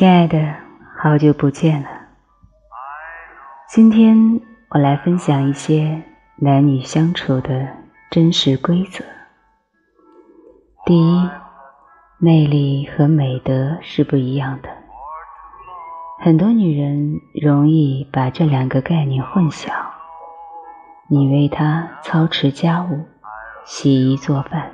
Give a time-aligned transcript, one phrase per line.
[0.00, 0.56] 亲爱的，
[0.96, 1.88] 好久不见了。
[3.68, 4.40] 今天
[4.70, 6.02] 我来分享一些
[6.36, 7.68] 男女相处的
[8.10, 9.04] 真实规则。
[10.86, 11.28] 第一，
[12.16, 14.70] 魅力和美德是不一样的。
[16.20, 19.70] 很多女人容易把这两个概念混淆。
[21.08, 23.04] 你为他操持家务、
[23.66, 24.70] 洗衣做饭，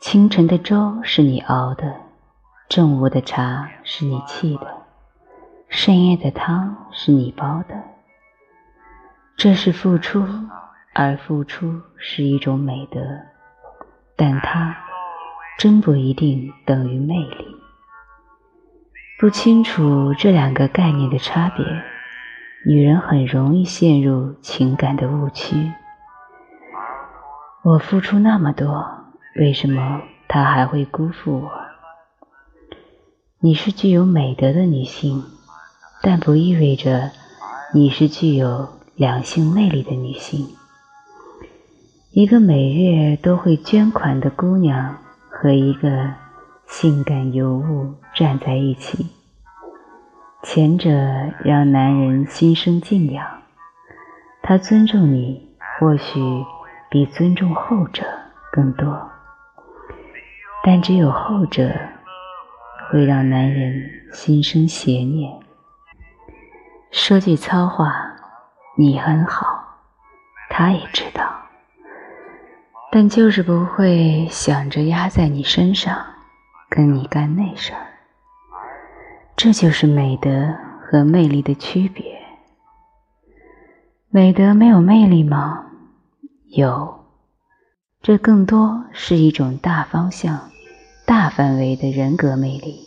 [0.00, 2.07] 清晨的粥是你熬的。
[2.68, 4.82] 正午的茶是你沏的，
[5.70, 7.74] 深夜的汤是你煲的。
[9.38, 10.22] 这是付出，
[10.92, 13.00] 而付出是一种美德，
[14.16, 14.76] 但它
[15.58, 17.56] 真不一定等于魅力。
[19.18, 21.64] 不清楚这两个概念的差别，
[22.66, 25.72] 女人很容易陷入情感的误区。
[27.62, 28.86] 我付出那么多，
[29.36, 31.67] 为什么他还会辜负我？
[33.40, 35.22] 你是具有美德的女性，
[36.02, 37.12] 但不意味着
[37.72, 40.56] 你是具有两性魅力的女性。
[42.10, 44.96] 一个每月都会捐款的姑娘
[45.30, 46.14] 和一个
[46.66, 49.06] 性感尤物站在一起，
[50.42, 50.90] 前者
[51.44, 53.24] 让男人心生敬仰，
[54.42, 56.20] 他尊重你，或许
[56.90, 58.02] 比尊重后者
[58.50, 59.08] 更多，
[60.64, 61.70] 但只有后者。
[62.90, 65.30] 会让男人心生邪念。
[66.90, 68.16] 说句糙话，
[68.78, 69.46] 你很好，
[70.48, 71.30] 他也知道，
[72.90, 76.02] 但就是不会想着压在你身上，
[76.70, 77.86] 跟你干那事儿。
[79.36, 82.18] 这就是美德和魅力的区别。
[84.08, 85.66] 美德没有魅力吗？
[86.46, 87.04] 有，
[88.00, 90.47] 这更多是一种大方向。
[91.08, 92.86] 大范围的人格魅力。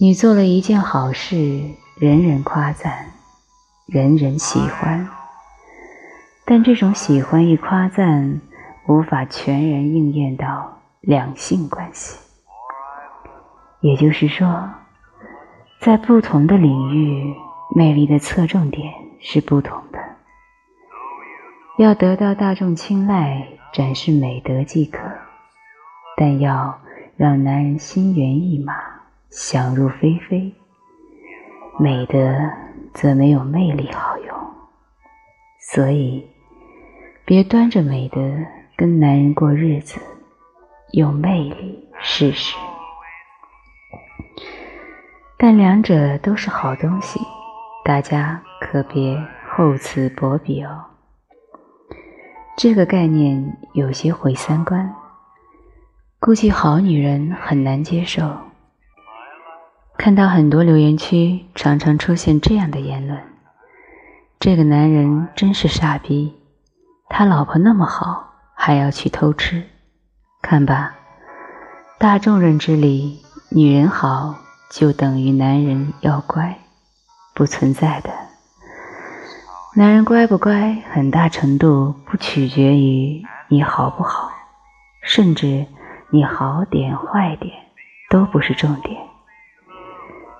[0.00, 1.36] 你做了一件好事，
[2.00, 3.12] 人人夸赞，
[3.86, 5.08] 人人喜欢。
[6.44, 8.40] 但这种喜欢与夸赞
[8.88, 12.18] 无法全然应验到两性关系。
[13.80, 14.68] 也就是说，
[15.80, 17.36] 在不同的领域，
[17.76, 20.00] 魅力的侧重点是不同的。
[21.78, 24.98] 要得到大众青睐，展示美德即可。
[26.20, 26.76] 但要
[27.16, 28.74] 让男人心猿意马、
[29.30, 30.52] 想入非非，
[31.78, 32.18] 美德
[32.92, 34.36] 则没有魅力好用。
[35.60, 36.26] 所以，
[37.24, 38.18] 别端着美德
[38.76, 40.00] 跟男人过日子，
[40.92, 42.56] 用魅力试试。
[45.36, 47.20] 但两者都是好东西，
[47.84, 49.16] 大家可别
[49.48, 50.84] 厚此薄彼哦。
[52.56, 54.92] 这个概念有些毁三观。
[56.20, 58.38] 估计好女人很难接受。
[59.96, 63.20] 看到很多留言区常常出现这样的言论
[64.40, 66.34] ：“这个男人真是傻逼，
[67.08, 69.64] 他老婆那么好，还要去偷吃。”
[70.42, 70.96] 看吧，
[71.98, 74.34] 大众认知里，女人好
[74.72, 76.58] 就等于男人要乖，
[77.32, 78.10] 不存在的。
[79.76, 84.32] 男人乖不乖，很大程度不取决于你好不好，
[85.00, 85.64] 甚至。
[86.10, 87.52] 你好点坏点
[88.08, 88.98] 都不是重点。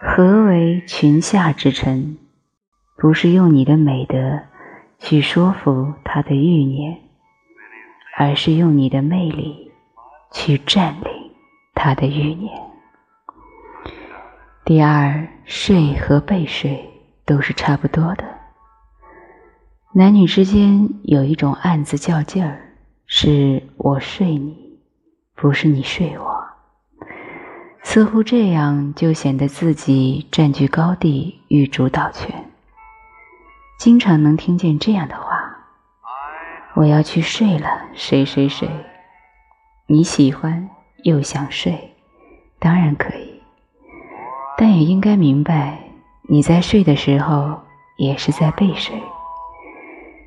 [0.00, 2.18] 何为群下之臣？
[2.96, 4.40] 不是用你的美德
[4.98, 6.98] 去说服他的欲念，
[8.16, 9.72] 而是用你的魅力
[10.32, 11.32] 去占领
[11.74, 12.62] 他的欲念。
[14.64, 16.88] 第二，睡和被睡
[17.24, 18.24] 都是差不多的。
[19.92, 22.74] 男女之间有一种暗自较劲儿，
[23.06, 24.65] 是我睡你。
[25.36, 26.44] 不是你睡我，
[27.82, 32.50] 似乎这样就显得自己占据高地与主导权。
[33.78, 35.58] 经常能听见这样的话
[36.74, 38.66] ：“我要去睡了，谁谁谁。”
[39.86, 40.70] 你喜欢
[41.02, 41.92] 又想睡，
[42.58, 43.42] 当然可以，
[44.56, 45.78] 但也应该明白，
[46.22, 47.60] 你在睡的时候
[47.98, 48.98] 也是在被睡。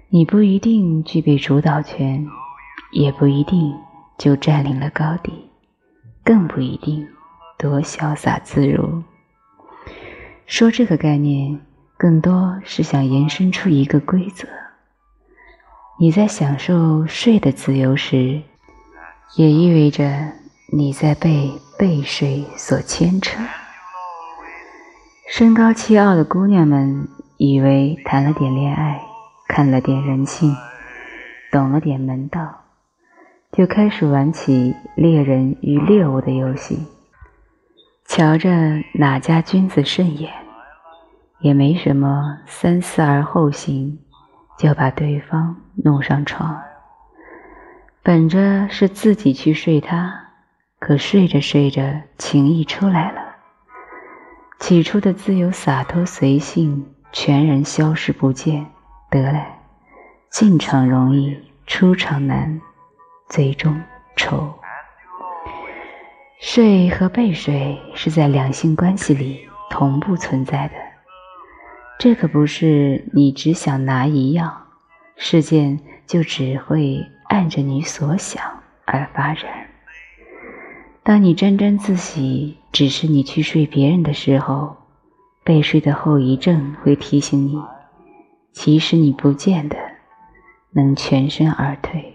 [0.10, 2.28] 你不一定具备主导权，
[2.92, 3.76] 也不一定。
[4.20, 5.50] 就占领了高地，
[6.24, 7.08] 更不一定
[7.58, 9.02] 多潇洒自如。
[10.46, 11.60] 说这个概念，
[11.98, 14.46] 更多是想延伸出一个规则：
[16.00, 18.42] 你在享受睡的自由时，
[19.38, 20.34] 也意味着
[20.74, 23.40] 你在被被睡所牵扯。
[25.32, 27.08] 身高气傲的姑娘们
[27.38, 29.02] 以为谈了点恋爱，
[29.48, 30.54] 看了点人性，
[31.52, 32.66] 懂了点门道。
[33.52, 36.86] 就开始玩起猎人与猎物的游戏，
[38.06, 38.50] 瞧着
[38.94, 40.32] 哪家君子慎言，
[41.40, 43.98] 也没什么三思而后行，
[44.58, 46.62] 就把对方弄上床，
[48.04, 50.28] 本着是自己去睡他，
[50.78, 51.82] 可睡着睡着
[52.20, 53.20] 情意出来了，
[54.60, 58.68] 起初的自由洒脱随性全然消失不见。
[59.10, 59.44] 得嘞，
[60.30, 61.36] 进场容易，
[61.66, 62.62] 出场难，
[63.30, 63.80] 最终
[64.16, 64.54] 愁。
[66.40, 70.74] 睡和被睡是在两性关系里同步存在的，
[72.00, 74.68] 这可不是你只想拿一样，
[75.16, 78.42] 事件就只会按着你所想
[78.86, 79.68] 而发展。
[81.04, 84.78] 当你沾沾自喜，只是你去睡别人的时候，
[85.44, 87.62] 被睡的后遗症会提醒你，
[88.54, 89.76] 其实你不见得
[90.72, 92.09] 能全身而退。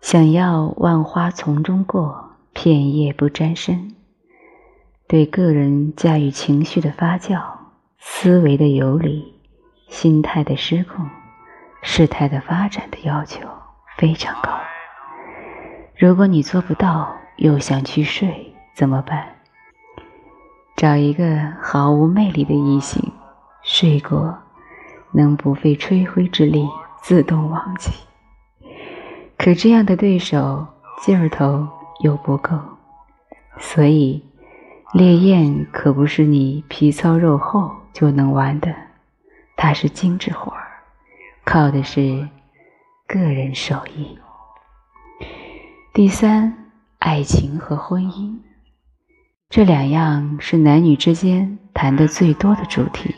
[0.00, 2.24] 想要万花丛中过。
[2.54, 3.94] 片叶不沾身，
[5.06, 7.40] 对个人驾驭情绪的发酵、
[8.00, 9.32] 思维的游离、
[9.86, 11.08] 心态的失控、
[11.82, 13.46] 事态的发展的要求
[13.96, 14.50] 非常高。
[15.96, 19.36] 如果你做不到，又想去睡，怎么办？
[20.74, 23.12] 找一个毫无魅力的异性
[23.62, 24.36] 睡过，
[25.12, 26.68] 能不费吹灰之力
[27.02, 27.92] 自动忘记。
[29.38, 30.66] 可这样的对手
[31.00, 31.66] 劲儿头。
[32.00, 32.56] 又不够，
[33.58, 34.22] 所以
[34.92, 38.72] 烈焰可不是你皮糙肉厚就能玩的，
[39.56, 40.68] 它是精致活儿，
[41.44, 42.28] 靠的是
[43.08, 44.16] 个人手艺。
[45.92, 46.68] 第三，
[47.00, 48.38] 爱情和婚姻
[49.50, 53.12] 这两样是男女之间谈的最多的主题。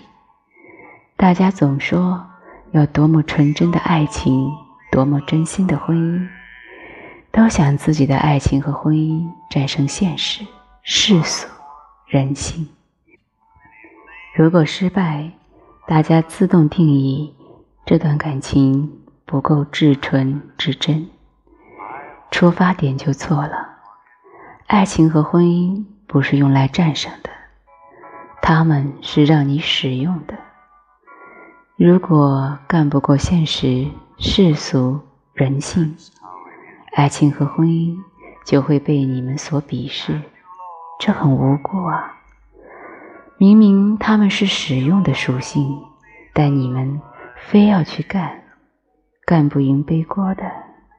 [1.18, 2.26] 大家总说
[2.70, 4.50] 要多么纯真的爱情，
[4.90, 6.28] 多么真心的婚姻。
[7.32, 10.44] 都想自己的爱情和婚姻战胜现实、
[10.82, 11.46] 世俗、
[12.06, 12.68] 人性。
[14.34, 15.30] 如果失败，
[15.86, 17.32] 大家自动定义
[17.86, 18.90] 这段感情
[19.26, 21.08] 不够至纯至真，
[22.32, 23.68] 出发点就错了。
[24.66, 27.30] 爱情和婚姻不是用来战胜的，
[28.42, 30.34] 他们是让你使用的。
[31.76, 33.86] 如果干不过现实、
[34.22, 35.00] 世俗、
[35.32, 35.96] 人性，
[36.92, 37.96] 爱情和婚姻
[38.44, 40.20] 就会被你们所鄙视，
[41.00, 42.20] 这很无辜啊！
[43.38, 45.82] 明明他们是使用的属性，
[46.34, 47.00] 但你们
[47.48, 48.42] 非要去干，
[49.24, 50.44] 干不赢背锅的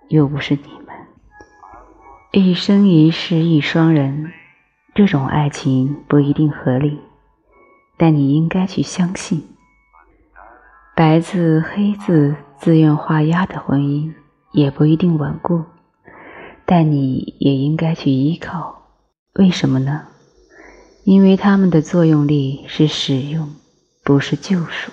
[0.10, 0.96] 又不是你们。
[2.32, 4.34] 一生一世一双人，
[4.96, 7.00] 这种爱情不一定合理，
[7.98, 9.48] 但你应该去相信。
[10.96, 14.14] 白字黑字自愿画押的婚姻
[14.52, 15.64] 也不一定稳固。
[16.64, 18.84] 但你也应该去依靠，
[19.34, 20.04] 为什么呢？
[21.04, 23.50] 因为他们的作用力是使用，
[24.04, 24.92] 不是救赎。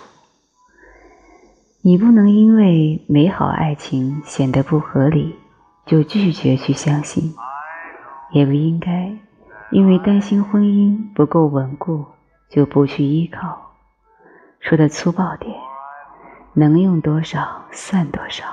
[1.83, 5.35] 你不能因为美好爱情显得不合理，
[5.85, 7.35] 就拒绝去相信；
[8.33, 9.15] 也不应该
[9.71, 12.07] 因为担心婚姻不够稳固，
[12.49, 13.73] 就不去依靠。
[14.59, 15.55] 说的粗暴点，
[16.59, 18.45] 能用多少算多少。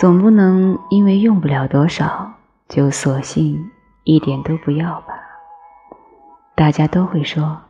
[0.00, 2.32] 总不能因为用不了多少，
[2.68, 3.70] 就索性
[4.04, 5.14] 一点都不要吧？
[6.54, 7.60] 大家都会说，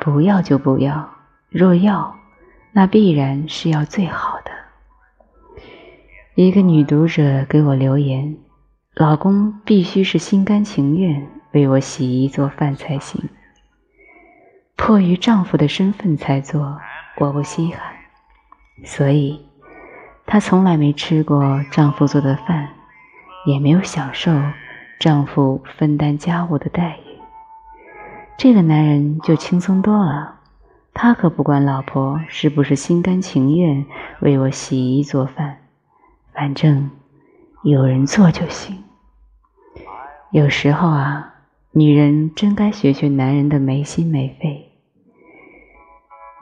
[0.00, 1.08] 不要就不要，
[1.48, 2.14] 若要，
[2.72, 4.50] 那必然是要最好的。
[6.34, 8.36] 一个女读者给我留言
[8.94, 13.30] ：“老公必须是心甘情愿为我洗衣做饭才行，
[14.76, 16.78] 迫于丈夫的身份才做，
[17.16, 17.95] 我不稀罕。”
[18.84, 19.46] 所以。
[20.28, 22.70] 她从来没吃过丈夫做的饭，
[23.46, 24.32] 也没有享受
[24.98, 27.20] 丈夫分担家务的待遇。
[28.36, 30.40] 这个男人就轻松多了，
[30.92, 33.86] 他可不管老婆是不是心甘情愿
[34.20, 35.58] 为我洗衣做饭，
[36.34, 36.90] 反正
[37.62, 38.82] 有人做就行。
[40.32, 41.34] 有时候啊，
[41.70, 44.65] 女人真该学学男人的没心没肺。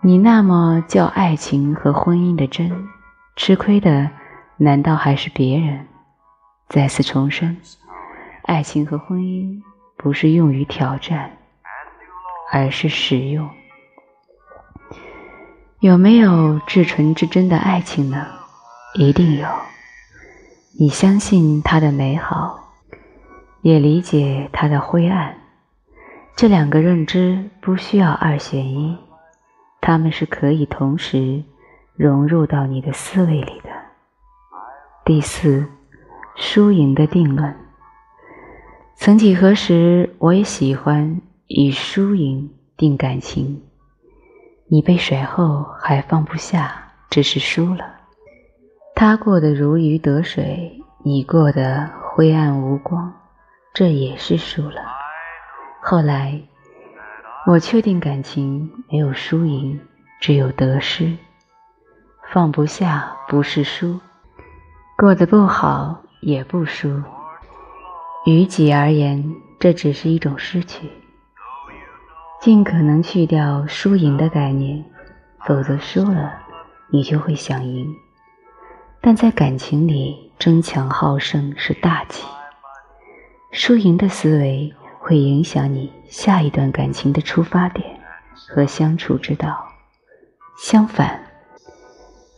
[0.07, 2.71] 你那么叫爱情和婚姻的真？
[3.37, 4.11] 吃亏的
[4.59, 5.87] 难道还是别人？
[6.69, 7.57] 再次重申，
[8.43, 9.63] 爱情和婚姻
[9.97, 11.39] 不是用于挑战，
[12.53, 13.49] 而是使用。
[15.81, 18.27] 有没有至纯至真的爱情呢？
[18.97, 19.49] 一定有。
[20.79, 22.75] 你相信它的美好，
[23.63, 25.35] 也理解它的灰暗。
[26.37, 28.99] 这两个认知不需要二选一，
[29.87, 31.45] 他们是可以同时。
[31.97, 33.71] 融入到你的思维里的。
[35.05, 35.69] 第四，
[36.35, 37.55] 输赢的定论。
[38.97, 43.63] 曾几何时，我也喜欢以输赢定感情。
[44.67, 47.85] 你被甩后还放不下，只是输了。
[48.97, 53.13] 他过得如鱼得水，你过得灰暗无光，
[53.73, 54.83] 这也是输了。
[55.81, 56.43] 后来，
[57.47, 59.79] 我确定感情没有输赢，
[60.19, 61.15] 只有得失。
[62.33, 64.01] 放不下不是输，
[64.97, 67.03] 过得不好也不输。
[68.25, 70.91] 于己而言，这只是一种失去。
[72.41, 74.83] 尽可能去掉输赢的概念，
[75.47, 76.33] 否则输了
[76.91, 77.87] 你就会想赢。
[79.03, 82.25] 但在感情里，争强好胜是大忌。
[83.53, 84.75] 输赢的思维
[85.07, 88.01] 会影响你下一段感情的出发点
[88.49, 89.69] 和相处之道。
[90.57, 91.21] 相反，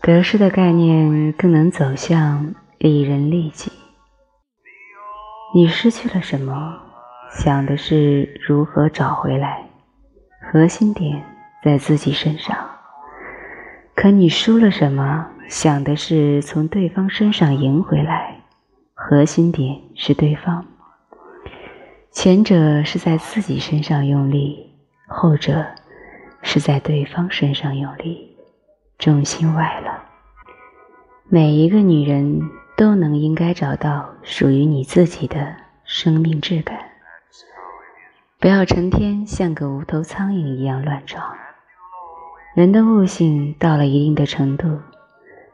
[0.03, 3.71] 得失的概念更能走向利人利己。
[5.55, 6.77] 你失去了什么？
[7.31, 9.63] 想的是如何找回来，
[10.51, 11.23] 核心点
[11.63, 12.57] 在自己身上。
[13.95, 15.29] 可你输了什么？
[15.49, 18.41] 想的是从对方身上赢回来，
[18.93, 20.67] 核心点是对方。
[22.19, 24.73] 前者是在自己身上用力，
[25.07, 25.67] 后者
[26.41, 28.35] 是在对方身上用力，
[28.99, 30.03] 重心歪了。
[31.29, 32.41] 每一个女人。
[32.77, 35.57] 都能应该找到属于你自己的
[35.87, 36.79] 生命质感，
[38.39, 41.25] 不要成天像个无头苍蝇一样乱撞。
[42.55, 44.79] 人的悟性到了一定的程度，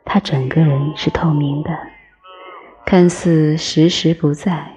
[0.05, 1.71] 他整个人是透明的，
[2.85, 4.72] 看似时时不在，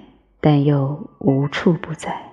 [0.45, 2.31] 但又无处不在，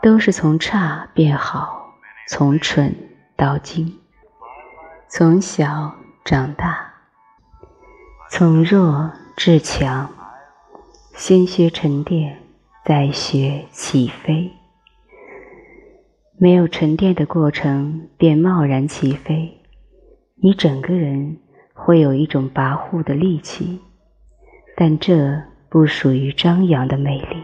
[0.00, 1.96] 都是从差变好，
[2.28, 2.94] 从蠢
[3.34, 3.98] 到精，
[5.08, 6.94] 从小长大。
[8.30, 10.08] 从弱至强，
[11.16, 12.40] 先学沉淀，
[12.84, 14.52] 再学起飞。
[16.38, 19.60] 没有沉淀的过程，便贸然起飞，
[20.36, 21.36] 你整个人
[21.74, 23.80] 会有一种跋扈的戾气，
[24.76, 27.42] 但这不属于张扬的魅力。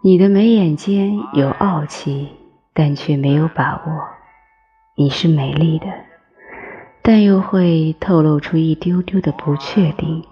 [0.00, 2.28] 你的眉眼间有傲气，
[2.72, 4.08] 但却没有把握。
[4.96, 5.86] 你是美丽的。
[7.02, 10.22] 但又会透露出一丢丢的不确定，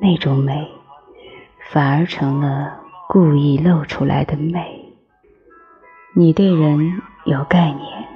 [0.00, 0.68] 那种美
[1.70, 4.94] 反而成了故意露出来的美。
[6.14, 8.08] 你对人有概念，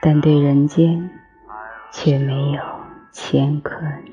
[0.00, 1.10] 但对人间
[1.92, 2.62] 却没有
[3.12, 4.04] 乾坤。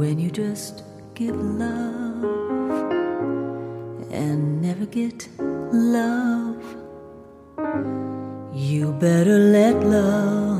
[0.00, 2.24] when you just give love
[4.10, 6.64] and never get love.
[8.54, 10.59] You better let love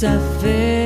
[0.00, 0.79] ça fait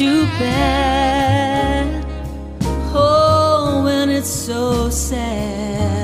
[0.00, 2.06] to bed.
[2.94, 5.99] Oh, when it's so sad.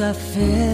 [0.00, 0.73] I feel